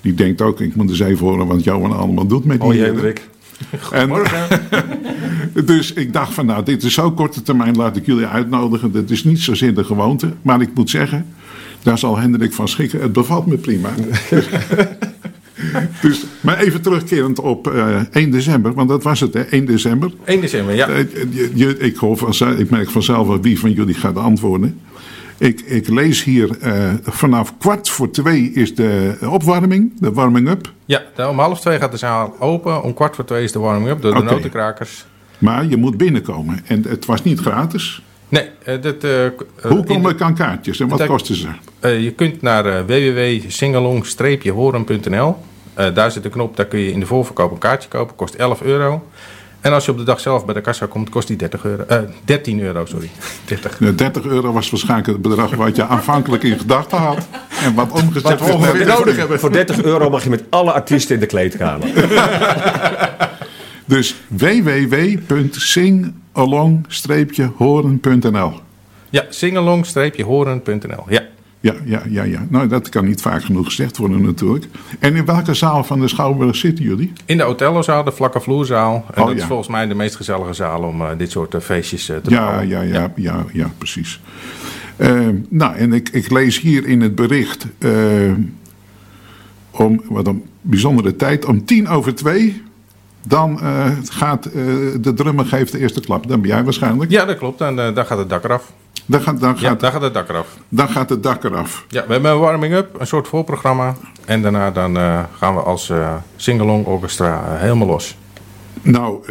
Die 0.00 0.14
denkt 0.14 0.42
ook, 0.42 0.60
ik 0.60 0.74
moet 0.74 0.88
eens 0.88 1.00
even 1.00 1.26
horen 1.26 1.46
wat 1.46 1.64
Johan 1.64 1.96
allemaal 1.96 2.26
doet 2.26 2.44
met 2.44 2.60
die. 2.60 2.68
Hoi 2.68 2.80
eh, 2.80 2.86
Hendrik. 2.86 3.28
en, 3.90 4.10
dus 5.66 5.92
ik 5.92 6.12
dacht 6.12 6.34
van 6.34 6.46
nou, 6.46 6.64
dit 6.64 6.82
is 6.82 6.94
zo 6.94 7.10
korte 7.10 7.42
termijn, 7.42 7.76
laat 7.76 7.96
ik 7.96 8.06
jullie 8.06 8.26
uitnodigen. 8.26 8.92
Dat 8.92 9.10
is 9.10 9.24
niet 9.24 9.40
zozeer 9.40 9.74
de 9.74 9.84
gewoonte. 9.84 10.32
Maar 10.42 10.60
ik 10.60 10.70
moet 10.74 10.90
zeggen, 10.90 11.26
daar 11.86 11.98
zal 11.98 12.18
Hendrik 12.18 12.52
van 12.52 12.68
schikken. 12.68 13.00
Het 13.00 13.12
bevalt 13.12 13.46
me 13.46 13.56
prima. 13.56 13.88
dus, 16.02 16.24
maar 16.40 16.58
even 16.58 16.82
terugkerend 16.82 17.40
op 17.40 17.72
uh, 17.72 17.96
1 18.10 18.30
december, 18.30 18.74
want 18.74 18.88
dat 18.88 19.02
was 19.02 19.20
het, 19.20 19.34
hè? 19.34 19.40
1 19.40 19.64
december. 19.64 20.12
1 20.24 20.40
december, 20.40 20.74
ja. 20.74 20.88
Uh, 20.88 20.98
je, 21.30 21.50
je, 21.54 21.78
ik, 21.78 21.96
hoor 21.96 22.16
van, 22.16 22.58
ik 22.58 22.70
merk 22.70 22.90
vanzelf 22.90 23.26
wel 23.26 23.40
wie 23.40 23.58
van 23.58 23.72
jullie 23.72 23.94
gaat 23.94 24.16
antwoorden. 24.16 24.80
Ik, 25.38 25.60
ik 25.60 25.88
lees 25.88 26.24
hier 26.24 26.48
uh, 26.62 26.92
vanaf 27.02 27.58
kwart 27.58 27.88
voor 27.88 28.10
twee 28.10 28.52
is 28.52 28.74
de 28.74 29.16
opwarming, 29.30 29.92
de 30.00 30.12
warming-up. 30.12 30.72
Ja, 30.84 31.02
om 31.28 31.38
half 31.38 31.60
twee 31.60 31.78
gaat 31.78 31.90
de 31.90 31.96
zaal 31.96 32.36
open. 32.38 32.82
Om 32.82 32.94
kwart 32.94 33.14
voor 33.14 33.24
twee 33.24 33.44
is 33.44 33.52
de 33.52 33.58
warming-up 33.58 34.02
door 34.02 34.14
de 34.14 34.20
okay. 34.20 34.32
notenkrakers. 34.32 35.06
Maar 35.38 35.66
je 35.66 35.76
moet 35.76 35.96
binnenkomen 35.96 36.60
en 36.66 36.84
het 36.88 37.04
was 37.04 37.22
niet 37.22 37.40
gratis. 37.40 38.02
Nee, 38.28 38.48
uh, 38.68 38.82
dat, 38.82 39.04
uh, 39.04 39.26
Hoe 39.62 39.84
kom 39.84 40.08
ik 40.08 40.20
aan 40.20 40.34
kaartjes 40.34 40.80
en 40.80 40.88
wat 40.88 40.98
dat, 40.98 41.08
kosten 41.08 41.34
ze? 41.34 41.48
Uh, 41.80 42.02
je 42.02 42.10
kunt 42.10 42.42
naar 42.42 42.86
www.singalong-horen.nl. 42.86 45.36
daar 45.74 46.10
zit 46.10 46.24
een 46.24 46.30
knop, 46.30 46.56
daar 46.56 46.66
kun 46.66 46.78
je 46.78 46.92
in 46.92 47.00
de 47.00 47.06
voorverkoop 47.06 47.50
een 47.50 47.58
kaartje 47.58 47.88
kopen. 47.88 48.16
Kost 48.16 48.34
11 48.34 48.62
euro. 48.62 49.06
En 49.60 49.72
als 49.72 49.84
je 49.84 49.90
op 49.90 49.98
de 49.98 50.04
dag 50.04 50.20
zelf 50.20 50.44
bij 50.44 50.54
de 50.54 50.60
kassa 50.60 50.86
komt, 50.86 51.08
kost 51.08 51.28
die 51.28 51.36
30 51.36 51.64
euro, 51.64 51.84
13 52.24 52.60
euro. 52.60 52.84
Sorry. 52.84 53.10
30. 53.44 53.78
Ja, 53.78 53.90
30 53.90 54.24
euro 54.24 54.52
was 54.52 54.70
waarschijnlijk 54.70 55.08
het 55.08 55.22
bedrag 55.22 55.54
wat 55.54 55.76
je 55.76 55.86
aanvankelijk 55.86 56.42
in 56.42 56.58
gedachten 56.58 56.98
had. 56.98 57.26
En 57.62 57.74
wat 57.74 57.90
omgezet 57.90 58.40
wat 58.40 58.72
we 58.72 58.84
nodig 58.84 59.16
hebben. 59.16 59.40
Voor 59.40 59.52
30 59.52 59.82
euro 59.82 60.10
mag 60.10 60.24
je 60.24 60.30
met 60.30 60.44
alle 60.50 60.72
artiesten 60.72 61.14
in 61.14 61.20
de 61.20 61.26
kleedkamer. 61.26 61.88
dus 63.84 64.14
www.singalong-horen.nl 66.36 68.52
Ja, 69.10 69.24
singalong-horen.nl. 69.28 71.04
Ja. 71.08 71.22
Ja, 71.60 71.74
ja, 71.84 72.02
ja, 72.08 72.22
ja. 72.22 72.46
Nou, 72.48 72.68
dat 72.68 72.88
kan 72.88 73.04
niet 73.04 73.20
vaak 73.20 73.44
genoeg 73.44 73.64
gezegd 73.64 73.96
worden 73.96 74.22
natuurlijk. 74.22 74.66
En 74.98 75.16
in 75.16 75.24
welke 75.24 75.54
zaal 75.54 75.84
van 75.84 76.00
de 76.00 76.08
Schouwburg 76.08 76.56
zitten 76.56 76.84
jullie? 76.84 77.12
In 77.24 77.36
de 77.36 77.44
Otellozaal, 77.44 78.04
de 78.04 78.12
vlakke 78.12 78.40
vloerzaal. 78.40 79.04
En 79.14 79.20
oh, 79.20 79.26
dat 79.26 79.36
ja. 79.36 79.42
is 79.42 79.48
volgens 79.48 79.68
mij 79.68 79.86
de 79.86 79.94
meest 79.94 80.16
gezellige 80.16 80.52
zaal 80.52 80.82
om 80.82 81.00
uh, 81.00 81.08
dit 81.18 81.30
soort 81.30 81.54
uh, 81.54 81.60
feestjes 81.60 82.10
uh, 82.10 82.16
te 82.16 82.30
ja, 82.30 82.44
bouwen. 82.44 82.68
Ja, 82.68 82.80
ja, 82.80 82.92
ja, 82.92 83.12
ja, 83.16 83.44
ja, 83.52 83.70
precies. 83.78 84.20
nou, 85.48 85.76
en 85.76 85.92
ik, 85.92 86.08
ik 86.08 86.30
lees 86.30 86.60
hier 86.60 86.86
in 86.86 87.00
het 87.00 87.14
bericht 87.14 87.66
om 89.70 90.02
wat 90.08 90.26
een 90.26 90.44
bijzondere 90.60 91.16
tijd, 91.16 91.44
om 91.44 91.64
tien 91.64 91.88
over 91.88 92.14
twee 92.14 92.62
dan 93.28 93.58
uh, 93.62 93.86
gaat 94.08 94.46
uh, 94.46 94.52
de 95.00 95.14
drummer 95.14 95.46
geeft 95.46 95.72
de 95.72 95.78
eerste 95.78 96.00
klap. 96.00 96.28
Dan 96.28 96.40
ben 96.40 96.50
jij 96.50 96.64
waarschijnlijk. 96.64 97.10
Ja, 97.10 97.24
dat 97.24 97.38
klopt. 97.38 97.60
En 97.60 97.78
uh, 97.78 97.94
dan 97.94 98.06
gaat 98.06 98.18
het 98.18 98.28
dak 98.28 98.44
eraf. 98.44 98.72
Dan 99.06 99.20
gaat, 99.20 99.40
dan 99.40 99.50
gaat, 99.50 99.60
ja, 99.60 99.74
dan 99.74 99.92
gaat 99.92 100.02
het 100.02 100.14
dak 100.14 100.28
eraf. 100.28 100.56
Dan 100.68 100.88
gaat 100.88 101.08
het 101.08 101.22
dak 101.22 101.44
eraf. 101.44 101.84
Ja, 101.88 102.06
we 102.06 102.12
hebben 102.12 102.30
een 102.30 102.38
warming-up, 102.38 103.00
een 103.00 103.06
soort 103.06 103.28
voorprogramma. 103.28 103.96
En 104.24 104.42
daarna 104.42 104.70
dan, 104.70 104.96
gaan 105.32 105.54
we 105.54 105.60
als 105.60 105.92
singalong 106.36 106.86
orchestra 106.86 107.56
helemaal 107.56 107.86
los. 107.86 108.16
Nou, 108.82 109.24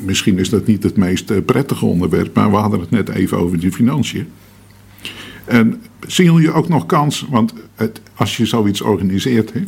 misschien 0.00 0.38
is 0.38 0.48
dat 0.48 0.66
niet 0.66 0.82
het 0.82 0.96
meest 0.96 1.44
prettige 1.44 1.86
onderwerp, 1.86 2.34
maar 2.34 2.50
we 2.50 2.56
hadden 2.56 2.80
het 2.80 2.90
net 2.90 3.08
even 3.08 3.38
over 3.38 3.60
de 3.60 3.72
financiën. 3.72 4.28
En 5.44 5.82
zien 6.06 6.32
jullie 6.32 6.52
ook 6.52 6.68
nog 6.68 6.86
kans, 6.86 7.26
want 7.30 7.52
het, 7.74 8.00
als 8.14 8.36
je 8.36 8.46
zoiets 8.46 8.80
organiseert, 8.80 9.52
hè, 9.52 9.60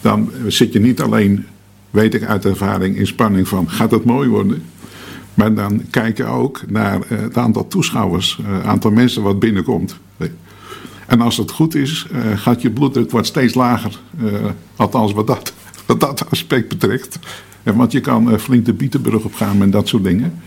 dan 0.00 0.30
zit 0.46 0.72
je 0.72 0.80
niet 0.80 1.00
alleen 1.00 1.46
weet 1.96 2.14
ik 2.14 2.24
uit 2.24 2.44
ervaring 2.44 2.96
in 2.96 3.06
spanning 3.06 3.48
van 3.48 3.70
gaat 3.70 3.90
het 3.90 4.04
mooi 4.04 4.28
worden. 4.28 4.64
Maar 5.34 5.54
dan 5.54 5.82
kijk 5.90 6.16
je 6.16 6.24
ook 6.24 6.60
naar 6.66 6.98
uh, 6.98 7.18
het 7.20 7.36
aantal 7.36 7.68
toeschouwers, 7.68 8.38
het 8.42 8.62
uh, 8.62 8.68
aantal 8.68 8.90
mensen 8.90 9.22
wat 9.22 9.38
binnenkomt. 9.38 9.96
En 11.06 11.20
als 11.20 11.36
het 11.36 11.50
goed 11.50 11.74
is, 11.74 12.06
uh, 12.12 12.20
gaat 12.38 12.62
je 12.62 12.70
bloeddruk 12.70 13.10
wordt 13.10 13.26
steeds 13.26 13.54
lager. 13.54 13.98
althans 14.76 15.12
wat 15.12 15.26
dat, 15.26 15.52
wat 15.86 16.00
dat 16.00 16.30
aspect 16.30 16.68
betreft. 16.68 17.18
want 17.62 17.92
je 17.92 18.00
kan 18.00 18.38
flink 18.40 18.64
de 18.64 18.72
Bietenbrug 18.72 19.24
opgaan 19.24 19.62
en 19.62 19.70
dat 19.70 19.88
soort 19.88 20.04
dingen. 20.04 20.42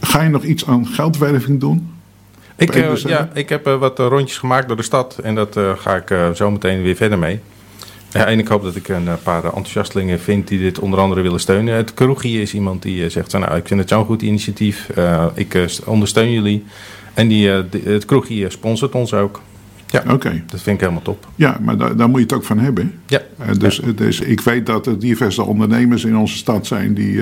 ga 0.00 0.22
je 0.22 0.28
nog 0.28 0.44
iets 0.44 0.66
aan 0.66 0.86
geldwerving 0.86 1.60
doen? 1.60 1.90
Ik, 2.56 2.74
ja, 2.96 3.30
ik 3.34 3.48
heb 3.48 3.64
wat 3.64 3.98
rondjes 3.98 4.38
gemaakt 4.38 4.68
door 4.68 4.76
de 4.76 4.82
stad 4.82 5.18
en 5.18 5.34
dat 5.34 5.58
ga 5.76 5.96
ik 5.96 6.36
zo 6.36 6.50
meteen 6.50 6.82
weer 6.82 6.96
verder 6.96 7.18
mee. 7.18 7.40
Ja, 8.16 8.26
en 8.26 8.38
ik 8.38 8.48
hoop 8.48 8.62
dat 8.62 8.76
ik 8.76 8.88
een 8.88 9.08
paar 9.22 9.44
enthousiastelingen 9.44 10.20
vind 10.20 10.48
die 10.48 10.58
dit 10.58 10.78
onder 10.78 10.98
andere 10.98 11.20
willen 11.20 11.40
steunen. 11.40 11.74
Het 11.74 11.94
Kroegie 11.94 12.40
is 12.40 12.54
iemand 12.54 12.82
die 12.82 13.10
zegt, 13.10 13.30
van, 13.30 13.40
nou, 13.40 13.56
ik 13.56 13.66
vind 13.66 13.80
het 13.80 13.88
zo'n 13.88 14.04
goed 14.04 14.22
initiatief, 14.22 14.88
uh, 14.98 15.26
ik 15.34 15.80
ondersteun 15.84 16.32
jullie. 16.32 16.64
En 17.14 17.28
die, 17.28 17.48
het 17.84 18.04
Kroegie 18.04 18.50
sponsort 18.50 18.94
ons 18.94 19.14
ook. 19.14 19.42
Ja, 19.86 20.04
okay. 20.12 20.44
dat 20.46 20.60
vind 20.60 20.74
ik 20.76 20.80
helemaal 20.80 21.02
top. 21.02 21.26
Ja, 21.34 21.58
maar 21.60 21.76
daar, 21.76 21.96
daar 21.96 22.08
moet 22.08 22.18
je 22.18 22.24
het 22.24 22.34
ook 22.34 22.44
van 22.44 22.58
hebben. 22.58 23.00
Ja. 23.06 23.22
dus, 23.58 23.76
ja. 23.76 23.92
dus 23.92 24.20
ik 24.20 24.40
weet 24.40 24.66
dat 24.66 24.86
er 24.86 24.98
diverse 24.98 25.42
ondernemers 25.42 26.04
in 26.04 26.16
onze 26.16 26.36
stad 26.36 26.66
zijn 26.66 26.94
die, 26.94 27.20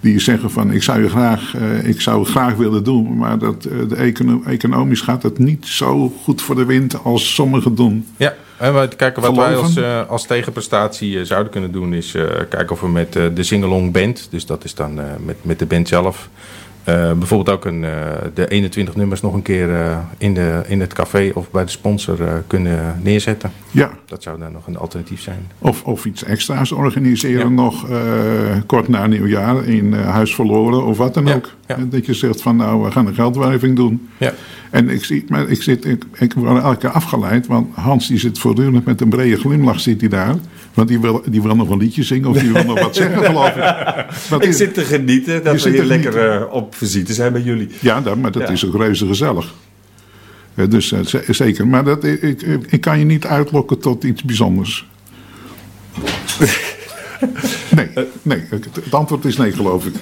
die 0.00 0.20
zeggen 0.20 0.50
van 0.50 0.72
ik 0.72 0.82
zou, 0.82 1.02
je 1.02 1.08
graag, 1.08 1.54
ik 1.82 2.00
zou 2.00 2.20
het 2.20 2.28
graag 2.28 2.54
willen 2.54 2.84
doen, 2.84 3.16
maar 3.16 3.38
dat, 3.38 3.62
de 3.62 3.96
econo 3.96 4.42
economisch 4.46 5.00
gaat 5.00 5.22
het 5.22 5.38
niet 5.38 5.66
zo 5.66 6.12
goed 6.22 6.42
voor 6.42 6.54
de 6.54 6.64
wind 6.64 7.04
als 7.04 7.34
sommigen 7.34 7.74
doen. 7.74 8.06
Ja, 8.16 8.34
en 8.58 8.80
we 8.80 8.88
kijken 8.96 9.22
wat 9.22 9.36
wij 9.36 9.56
als, 9.56 9.76
uh, 9.76 10.08
als 10.08 10.26
tegenprestatie 10.26 11.12
uh, 11.12 11.24
zouden 11.24 11.52
kunnen 11.52 11.72
doen, 11.72 11.92
is 11.92 12.14
uh, 12.14 12.24
kijken 12.48 12.70
of 12.70 12.80
we 12.80 12.88
met 12.88 13.12
de 13.12 13.42
Singalong 13.42 13.92
Band, 13.92 14.28
dus 14.30 14.46
dat 14.46 14.64
is 14.64 14.74
dan 14.74 14.94
met, 15.24 15.36
met 15.42 15.58
de 15.58 15.66
band 15.66 15.88
zelf, 15.88 16.28
bijvoorbeeld 16.86 17.50
ook 17.56 17.64
een, 17.64 17.80
de 18.34 18.48
21 18.48 18.96
nummers 18.96 19.20
nog 19.20 19.34
een 19.34 19.42
keer 19.42 19.68
in, 20.18 20.34
de, 20.34 20.62
in 20.66 20.80
het 20.80 20.92
café 20.92 21.30
of 21.34 21.50
bij 21.50 21.64
de 21.64 21.70
sponsor 21.70 22.42
kunnen 22.46 23.00
neerzetten. 23.02 23.52
Ja. 23.70 23.90
Dat 24.06 24.22
zou 24.22 24.38
dan 24.38 24.52
nog 24.52 24.66
een 24.66 24.76
alternatief 24.76 25.20
zijn. 25.20 25.46
Of, 25.58 25.84
of 25.84 26.04
iets 26.04 26.24
extra's 26.24 26.72
organiseren 26.72 27.48
ja. 27.48 27.62
nog 27.62 27.86
kort 28.66 28.88
na 28.88 29.06
nieuwjaar 29.06 29.64
in 29.64 29.92
Huis 29.92 30.34
Verloren 30.34 30.84
of 30.84 30.96
wat 30.96 31.14
dan 31.14 31.26
ja. 31.26 31.34
ook. 31.34 31.50
Ja. 31.66 31.76
Dat 31.88 32.06
je 32.06 32.14
zegt 32.14 32.42
van 32.42 32.56
nou, 32.56 32.82
we 32.82 32.90
gaan 32.90 33.06
een 33.06 33.14
geldwerving 33.14 33.76
doen. 33.76 34.08
Ja. 34.16 34.34
En 34.70 34.88
ik, 34.88 35.04
zie, 35.04 35.24
maar 35.28 35.48
ik, 35.48 35.62
zit, 35.62 35.84
ik, 35.84 36.04
ik 36.18 36.32
word 36.32 36.62
elke 36.62 36.76
keer 36.76 36.90
afgeleid, 36.90 37.46
want 37.46 37.74
Hans 37.74 38.08
die 38.08 38.18
zit 38.18 38.38
voortdurend 38.38 38.84
met 38.84 39.00
een 39.00 39.08
brede 39.08 39.36
glimlach 39.36 39.80
zit 39.80 40.00
hij 40.00 40.08
daar. 40.08 40.34
Want 40.76 40.88
die 40.88 41.00
wil, 41.00 41.22
die 41.28 41.42
wil 41.42 41.56
nog 41.56 41.70
een 41.70 41.78
liedje 41.78 42.02
zingen 42.02 42.28
of 42.28 42.38
die 42.38 42.52
wil 42.52 42.64
nog 42.64 42.80
wat 42.80 42.96
zeggen 42.96 43.24
geloof 43.24 43.56
ik. 43.56 44.42
Ik 44.48 44.52
zit 44.52 44.74
te 44.74 44.84
genieten 44.84 45.44
dat 45.44 45.62
we 45.62 45.70
hier 45.70 45.84
lekker 45.84 46.40
uh, 46.40 46.52
op 46.52 46.74
visite 46.74 47.14
zijn 47.14 47.32
bij 47.32 47.42
jullie. 47.42 47.68
Ja, 47.80 48.00
dan, 48.00 48.20
maar 48.20 48.32
dat 48.32 48.42
ja. 48.42 48.48
is 48.48 48.66
ook 48.66 48.74
reuze 48.74 49.06
gezellig. 49.06 49.54
Uh, 50.54 50.68
dus 50.68 50.92
uh, 50.92 51.00
zeker, 51.28 51.66
maar 51.66 51.84
dat, 51.84 52.04
ik, 52.04 52.22
ik, 52.22 52.42
ik 52.66 52.80
kan 52.80 52.98
je 52.98 53.04
niet 53.04 53.26
uitlokken 53.26 53.78
tot 53.78 54.04
iets 54.04 54.22
bijzonders. 54.22 54.86
nee, 57.76 57.88
nee, 58.22 58.42
het 58.50 58.94
antwoord 58.94 59.24
is 59.24 59.36
nee 59.36 59.52
geloof 59.52 59.86
ik. 59.86 59.94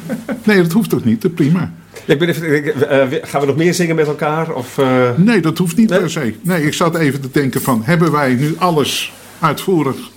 Nee, 0.44 0.62
dat 0.62 0.72
hoeft 0.72 0.90
toch 0.90 1.04
niet, 1.04 1.34
prima. 1.34 1.72
Ja, 2.04 2.12
ik 2.12 2.18
ben 2.18 2.28
even, 2.28 3.20
gaan 3.22 3.40
we 3.40 3.46
nog 3.46 3.56
meer 3.56 3.74
zingen 3.74 3.96
met 3.96 4.06
elkaar? 4.06 4.52
Of. 4.52 4.80
Nee, 5.16 5.40
dat 5.40 5.58
hoeft 5.58 5.76
niet 5.76 5.90
nee? 5.90 5.98
per 5.98 6.10
se. 6.10 6.34
Nee, 6.40 6.66
ik 6.66 6.74
zat 6.74 6.96
even 6.96 7.20
te 7.20 7.28
denken 7.32 7.62
van, 7.62 7.82
hebben 7.84 8.12
wij 8.12 8.34
nu 8.34 8.54
alles 8.58 9.12
uitvoerig 9.40 10.12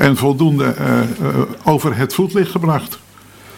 en 0.00 0.16
voldoende 0.16 0.74
uh, 0.80 1.00
over 1.64 1.96
het 1.96 2.14
voetlicht 2.14 2.50
gebracht? 2.50 2.98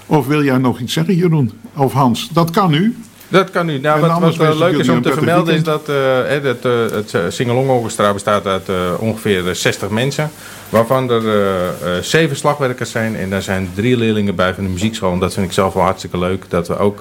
Of 0.06 0.26
wil 0.26 0.42
jij 0.44 0.58
nog 0.58 0.78
iets 0.78 0.92
zeggen, 0.92 1.14
Jeroen? 1.14 1.52
Of 1.76 1.92
Hans? 1.92 2.28
Dat 2.32 2.50
kan 2.50 2.70
nu. 2.70 2.96
Dat 3.28 3.50
kan 3.50 3.66
nu. 3.66 3.78
Nou, 3.78 4.00
wat, 4.00 4.18
wat 4.18 4.36
wel 4.36 4.56
leuk 4.56 4.78
is 4.78 4.88
om 4.88 5.02
te 5.02 5.12
vermelden 5.12 5.54
is 5.54 5.62
dat 5.62 5.88
uh, 5.88 5.96
het, 6.26 6.64
uh, 6.64 6.72
het 6.90 7.34
Singalong 7.34 7.68
Orchestra 7.68 8.12
bestaat 8.12 8.46
uit 8.46 8.68
uh, 8.68 8.76
ongeveer 8.98 9.54
60 9.54 9.90
mensen. 9.90 10.30
Waarvan 10.68 11.10
er 11.10 12.04
zeven 12.04 12.36
slagwerkers 12.36 12.90
zijn 12.90 13.16
en 13.16 13.30
daar 13.30 13.42
zijn 13.42 13.70
drie 13.74 13.96
leerlingen 13.96 14.34
bij 14.34 14.54
van 14.54 14.64
de 14.64 14.70
muziekschool. 14.70 15.12
En 15.12 15.18
dat 15.18 15.34
vind 15.34 15.46
ik 15.46 15.52
zelf 15.52 15.74
wel 15.74 15.82
hartstikke 15.82 16.18
leuk. 16.18 16.44
Dat 16.48 16.68
we 16.68 16.78
ook 16.78 17.00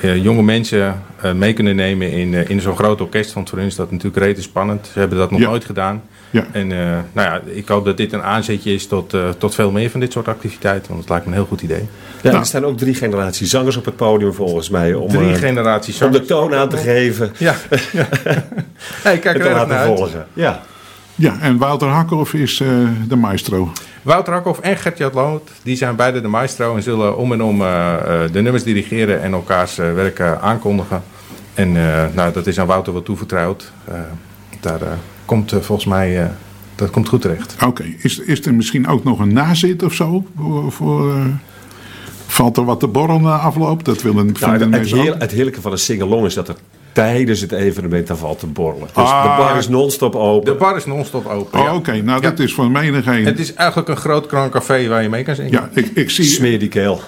jonge 0.00 0.42
mensen 0.42 1.02
mee 1.34 1.52
kunnen 1.52 1.76
nemen 1.76 2.10
in, 2.10 2.34
in 2.48 2.60
zo'n 2.60 2.76
groot 2.76 3.00
orkest. 3.00 3.32
Want 3.32 3.48
voor 3.48 3.58
hun 3.58 3.66
is 3.66 3.74
dat 3.74 3.90
natuurlijk 3.90 4.24
rete 4.24 4.42
spannend. 4.42 4.90
Ze 4.92 4.98
hebben 4.98 5.18
dat 5.18 5.30
nog 5.30 5.40
Ja. 5.40 5.48
nooit 5.48 5.64
gedaan. 5.64 6.02
Ja. 6.30 6.44
En 6.52 6.68
nou 6.68 7.02
ja, 7.14 7.40
ik 7.44 7.68
hoop 7.68 7.84
dat 7.84 7.96
dit 7.96 8.12
een 8.12 8.22
aanzetje 8.22 8.74
is 8.74 8.86
tot, 8.86 9.14
tot 9.38 9.54
veel 9.54 9.70
meer 9.70 9.90
van 9.90 10.00
dit 10.00 10.12
soort 10.12 10.28
activiteiten. 10.28 10.88
Want 10.88 11.00
het 11.00 11.08
lijkt 11.08 11.24
me 11.24 11.30
een 11.30 11.36
heel 11.38 11.46
goed 11.46 11.60
idee. 11.62 11.88
Ja, 12.22 12.28
Nou. 12.28 12.36
er 12.36 12.46
staan 12.46 12.64
ook 12.64 12.78
drie 12.78 12.94
generaties 12.94 13.50
zangers 13.50 13.76
op 13.76 13.84
het 13.84 13.96
podium 13.96 14.32
volgens 14.32 14.68
mij. 14.70 14.94
Om, 14.94 15.08
Drie 15.08 15.32
eh, 15.32 15.38
generaties 15.38 16.02
om 16.02 16.06
de 16.12 16.16
zangers. 16.24 16.28
toon 16.32 16.54
aan 16.54 16.68
te 16.68 16.76
geven 16.76 17.32
Ja. 17.38 17.54
ja. 17.92 18.08
hey, 19.02 19.18
kijk 19.18 19.24
en 19.24 19.40
er 19.40 19.50
naar 19.50 19.54
laten 19.54 19.76
uit. 19.76 19.86
volgen. 19.98 20.26
Ja. 20.32 20.60
Ja, 21.20 21.40
en 21.40 21.58
Wouter 21.58 21.88
Hakhoff 21.88 22.34
is 22.34 22.60
eh, 22.60 22.68
de 23.08 23.16
maestro. 23.16 23.72
Wouter 24.02 24.32
Hakhoff 24.32 24.60
en 24.60 24.76
Gert-Jan 24.76 25.10
Loot, 25.14 25.50
die 25.62 25.76
zijn 25.76 25.96
beide 25.96 26.20
de 26.20 26.28
maestro 26.28 26.76
en 26.76 26.82
zullen 26.82 27.16
om 27.16 27.32
en 27.32 27.42
om 27.42 27.62
eh, 27.62 27.94
eh, 27.94 28.32
de 28.32 28.40
nummers 28.40 28.64
dirigeren 28.64 29.22
en 29.22 29.32
elkaars 29.32 29.76
werk 29.76 30.20
aankondigen. 30.20 31.02
En 31.54 31.76
eh, 31.76 32.04
nou, 32.14 32.32
dat 32.32 32.46
is 32.46 32.60
aan 32.60 32.66
Wouter 32.66 32.92
wel 32.92 33.02
toevertrouwd. 33.02 33.72
Eh, 33.84 33.94
daar 34.60 34.82
eh, 34.82 34.92
komt 35.24 35.50
volgens 35.60 35.84
mij, 35.86 36.22
eh, 36.22 36.28
dat 36.74 36.90
komt 36.90 37.08
goed 37.08 37.20
terecht. 37.20 37.56
Oké, 37.66 37.84
is, 37.98 38.18
is 38.18 38.46
er 38.46 38.54
misschien 38.54 38.86
ook 38.86 39.04
nog 39.04 39.18
een 39.18 39.32
nazit 39.32 39.82
of 39.82 39.94
zo? 39.94 40.24
Voor, 40.36 40.72
voor, 40.72 41.14
eh, 41.14 41.24
valt 42.26 42.56
er 42.56 42.64
wat 42.64 42.80
te 42.80 42.86
borrelen 42.86 43.22
na 43.22 43.36
afloop? 43.36 43.84
Dat 43.84 44.02
willen 44.02 44.34
Nou, 44.40 44.52
het, 44.52 44.90
het, 44.90 45.20
het 45.20 45.30
heerlijke 45.30 45.60
van 45.60 45.72
een 45.72 45.78
sing-along 45.78 46.26
is 46.26 46.34
dat 46.34 46.48
er 46.48 46.56
tijdens 47.04 47.40
het 47.40 47.52
evenement 47.52 48.06
daar 48.06 48.16
valt 48.16 48.38
te 48.38 48.46
borrelen. 48.46 48.88
Dus 48.94 49.04
Ah. 49.04 49.22
de 49.36 49.42
bar 49.42 49.58
is 49.58 49.68
non-stop 49.68 50.14
open. 50.16 50.52
De 50.52 50.58
bar 50.58 50.76
is 50.76 50.84
non-stop 50.86 51.26
open. 51.26 51.58
Oh, 51.58 51.64
ja. 51.64 51.74
Oké, 51.74 52.02
nou 52.02 52.20
dat 52.20 52.38
is 52.38 52.54
voor 52.54 52.70
menigeen. 52.70 53.24
Het 53.24 53.38
is 53.38 53.54
eigenlijk 53.54 53.88
een 53.88 53.96
groot 53.96 54.26
krancafé 54.26 54.88
waar 54.88 55.02
je 55.02 55.08
mee 55.08 55.22
kan 55.22 55.34
zingen. 55.34 55.50
Ja, 55.52 55.68
ik, 55.74 55.90
ik 55.94 56.10
zie. 56.10 56.24
Smeer 56.24 56.58
die 56.58 56.68
keel. 56.68 57.00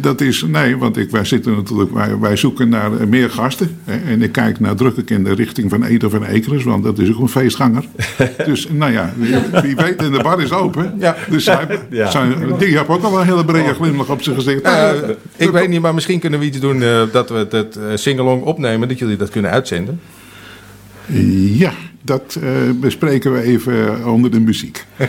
Dat 0.00 0.20
is, 0.20 0.42
nee, 0.48 0.76
want 0.76 0.96
ik, 0.96 1.10
wij 1.10 1.24
zitten 1.24 1.54
natuurlijk, 1.54 1.92
wij, 1.92 2.18
wij 2.18 2.36
zoeken 2.36 2.68
naar 2.68 3.00
eh, 3.00 3.06
meer 3.06 3.30
gasten. 3.30 3.78
Hè, 3.84 4.10
en 4.12 4.22
ik 4.22 4.32
kijk 4.32 4.60
nadrukkelijk 4.60 5.10
in 5.10 5.24
de 5.24 5.32
richting 5.34 5.70
van 5.70 5.84
Eder 5.84 6.10
van 6.10 6.24
Ekeres, 6.24 6.64
want 6.64 6.84
dat 6.84 6.98
is 6.98 7.12
ook 7.12 7.20
een 7.20 7.28
feestganger. 7.28 7.84
dus 8.46 8.68
nou 8.70 8.92
ja, 8.92 9.12
wie, 9.16 9.34
wie 9.62 9.76
weet, 9.76 9.96
en 10.02 10.12
de 10.12 10.22
bar 10.22 10.42
is 10.42 10.52
open. 10.52 10.94
Ja. 10.98 11.16
Dus 11.30 11.44
zij, 11.44 11.66
Ja. 11.90 12.10
zijn, 12.10 12.34
die 12.58 12.76
hebben 12.76 12.94
ook 12.96 13.02
al 13.02 13.20
een 13.20 13.26
hele 13.26 13.44
brede 13.44 13.74
glimlach 13.74 14.10
op 14.10 14.22
zijn 14.22 14.36
gezicht. 14.36 14.62
Eh, 14.62 14.90
Eh, 14.90 15.08
ik 15.36 15.50
weet 15.50 15.68
niet, 15.68 15.80
maar 15.80 15.94
misschien 15.94 16.20
kunnen 16.20 16.40
we 16.40 16.46
iets 16.46 16.60
doen 16.60 16.82
eh, 16.82 17.02
dat 17.12 17.28
we 17.28 17.36
het, 17.36 17.52
het 17.52 17.76
eh, 17.76 17.82
singalong 17.94 18.42
opnemen, 18.42 18.88
dat 18.88 18.98
jullie 18.98 19.16
dat 19.16 19.30
kunnen 19.30 19.50
uitzenden. 19.50 20.00
Ja, 21.56 21.72
dat 22.04 22.38
eh, 22.42 22.48
bespreken 22.74 23.32
we 23.32 23.42
even 23.42 24.04
onder 24.06 24.30
de 24.30 24.40
muziek. 24.40 24.84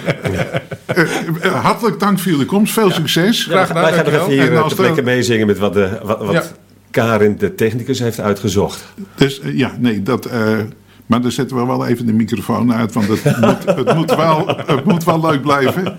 Eh, 0.85 1.01
eh, 1.41 1.63
hartelijk 1.63 1.99
dank 1.99 2.19
voor 2.19 2.31
jullie 2.31 2.45
komst, 2.45 2.73
veel 2.73 2.91
succes. 2.91 3.43
Graag 3.43 3.67
gedaan, 3.67 3.83
Wij 3.83 3.93
gaan 3.93 4.03
nog 4.05 4.13
even 4.13 4.31
hier 4.31 4.51
En 4.51 4.57
als 4.63 4.73
ter 4.73 4.81
plekke 4.83 4.99
er- 4.99 5.05
meezingen 5.05 5.47
met 5.47 5.57
wat, 5.57 5.73
de, 5.73 5.99
wat, 6.03 6.19
wat 6.19 6.31
Ja. 6.33 6.43
Karin, 6.91 7.35
de 7.37 7.55
technicus, 7.55 7.99
heeft 7.99 8.19
uitgezocht. 8.19 8.83
Dus 9.15 9.41
ja, 9.43 9.75
nee, 9.79 10.03
dat. 10.03 10.25
eh, 10.25 10.57
maar 11.05 11.21
dan 11.21 11.31
zetten 11.31 11.57
we 11.57 11.65
wel 11.65 11.85
even 11.87 12.05
de 12.05 12.13
microfoon 12.13 12.73
uit, 12.73 12.93
want 12.93 13.07
het 13.07 13.23
moet, 13.41 13.75
het 13.75 13.93
moet, 13.95 14.15
wel, 14.15 14.47
het 14.65 14.85
moet 14.85 15.03
wel 15.03 15.21
leuk 15.21 15.41
blijven. 15.41 15.97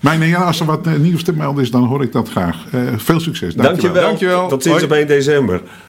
Mijn 0.00 0.20
heren, 0.22 0.44
als 0.44 0.60
er 0.60 0.66
wat 0.66 0.98
nieuws 0.98 1.22
te 1.22 1.32
melden 1.32 1.62
is, 1.62 1.70
dan 1.70 1.84
hoor 1.84 2.02
ik 2.02 2.12
dat 2.12 2.28
graag. 2.30 2.56
Eh, 2.72 2.80
veel 2.96 3.20
succes. 3.20 3.54
Dankjewel. 3.54 3.72
Dankjewel. 3.92 4.02
Dankjewel. 4.08 4.48
Tot 4.48 4.62
ziens 4.62 4.74
Hoi. 4.74 4.86
op 4.90 4.92
1 4.96 5.06
december. 5.06 5.60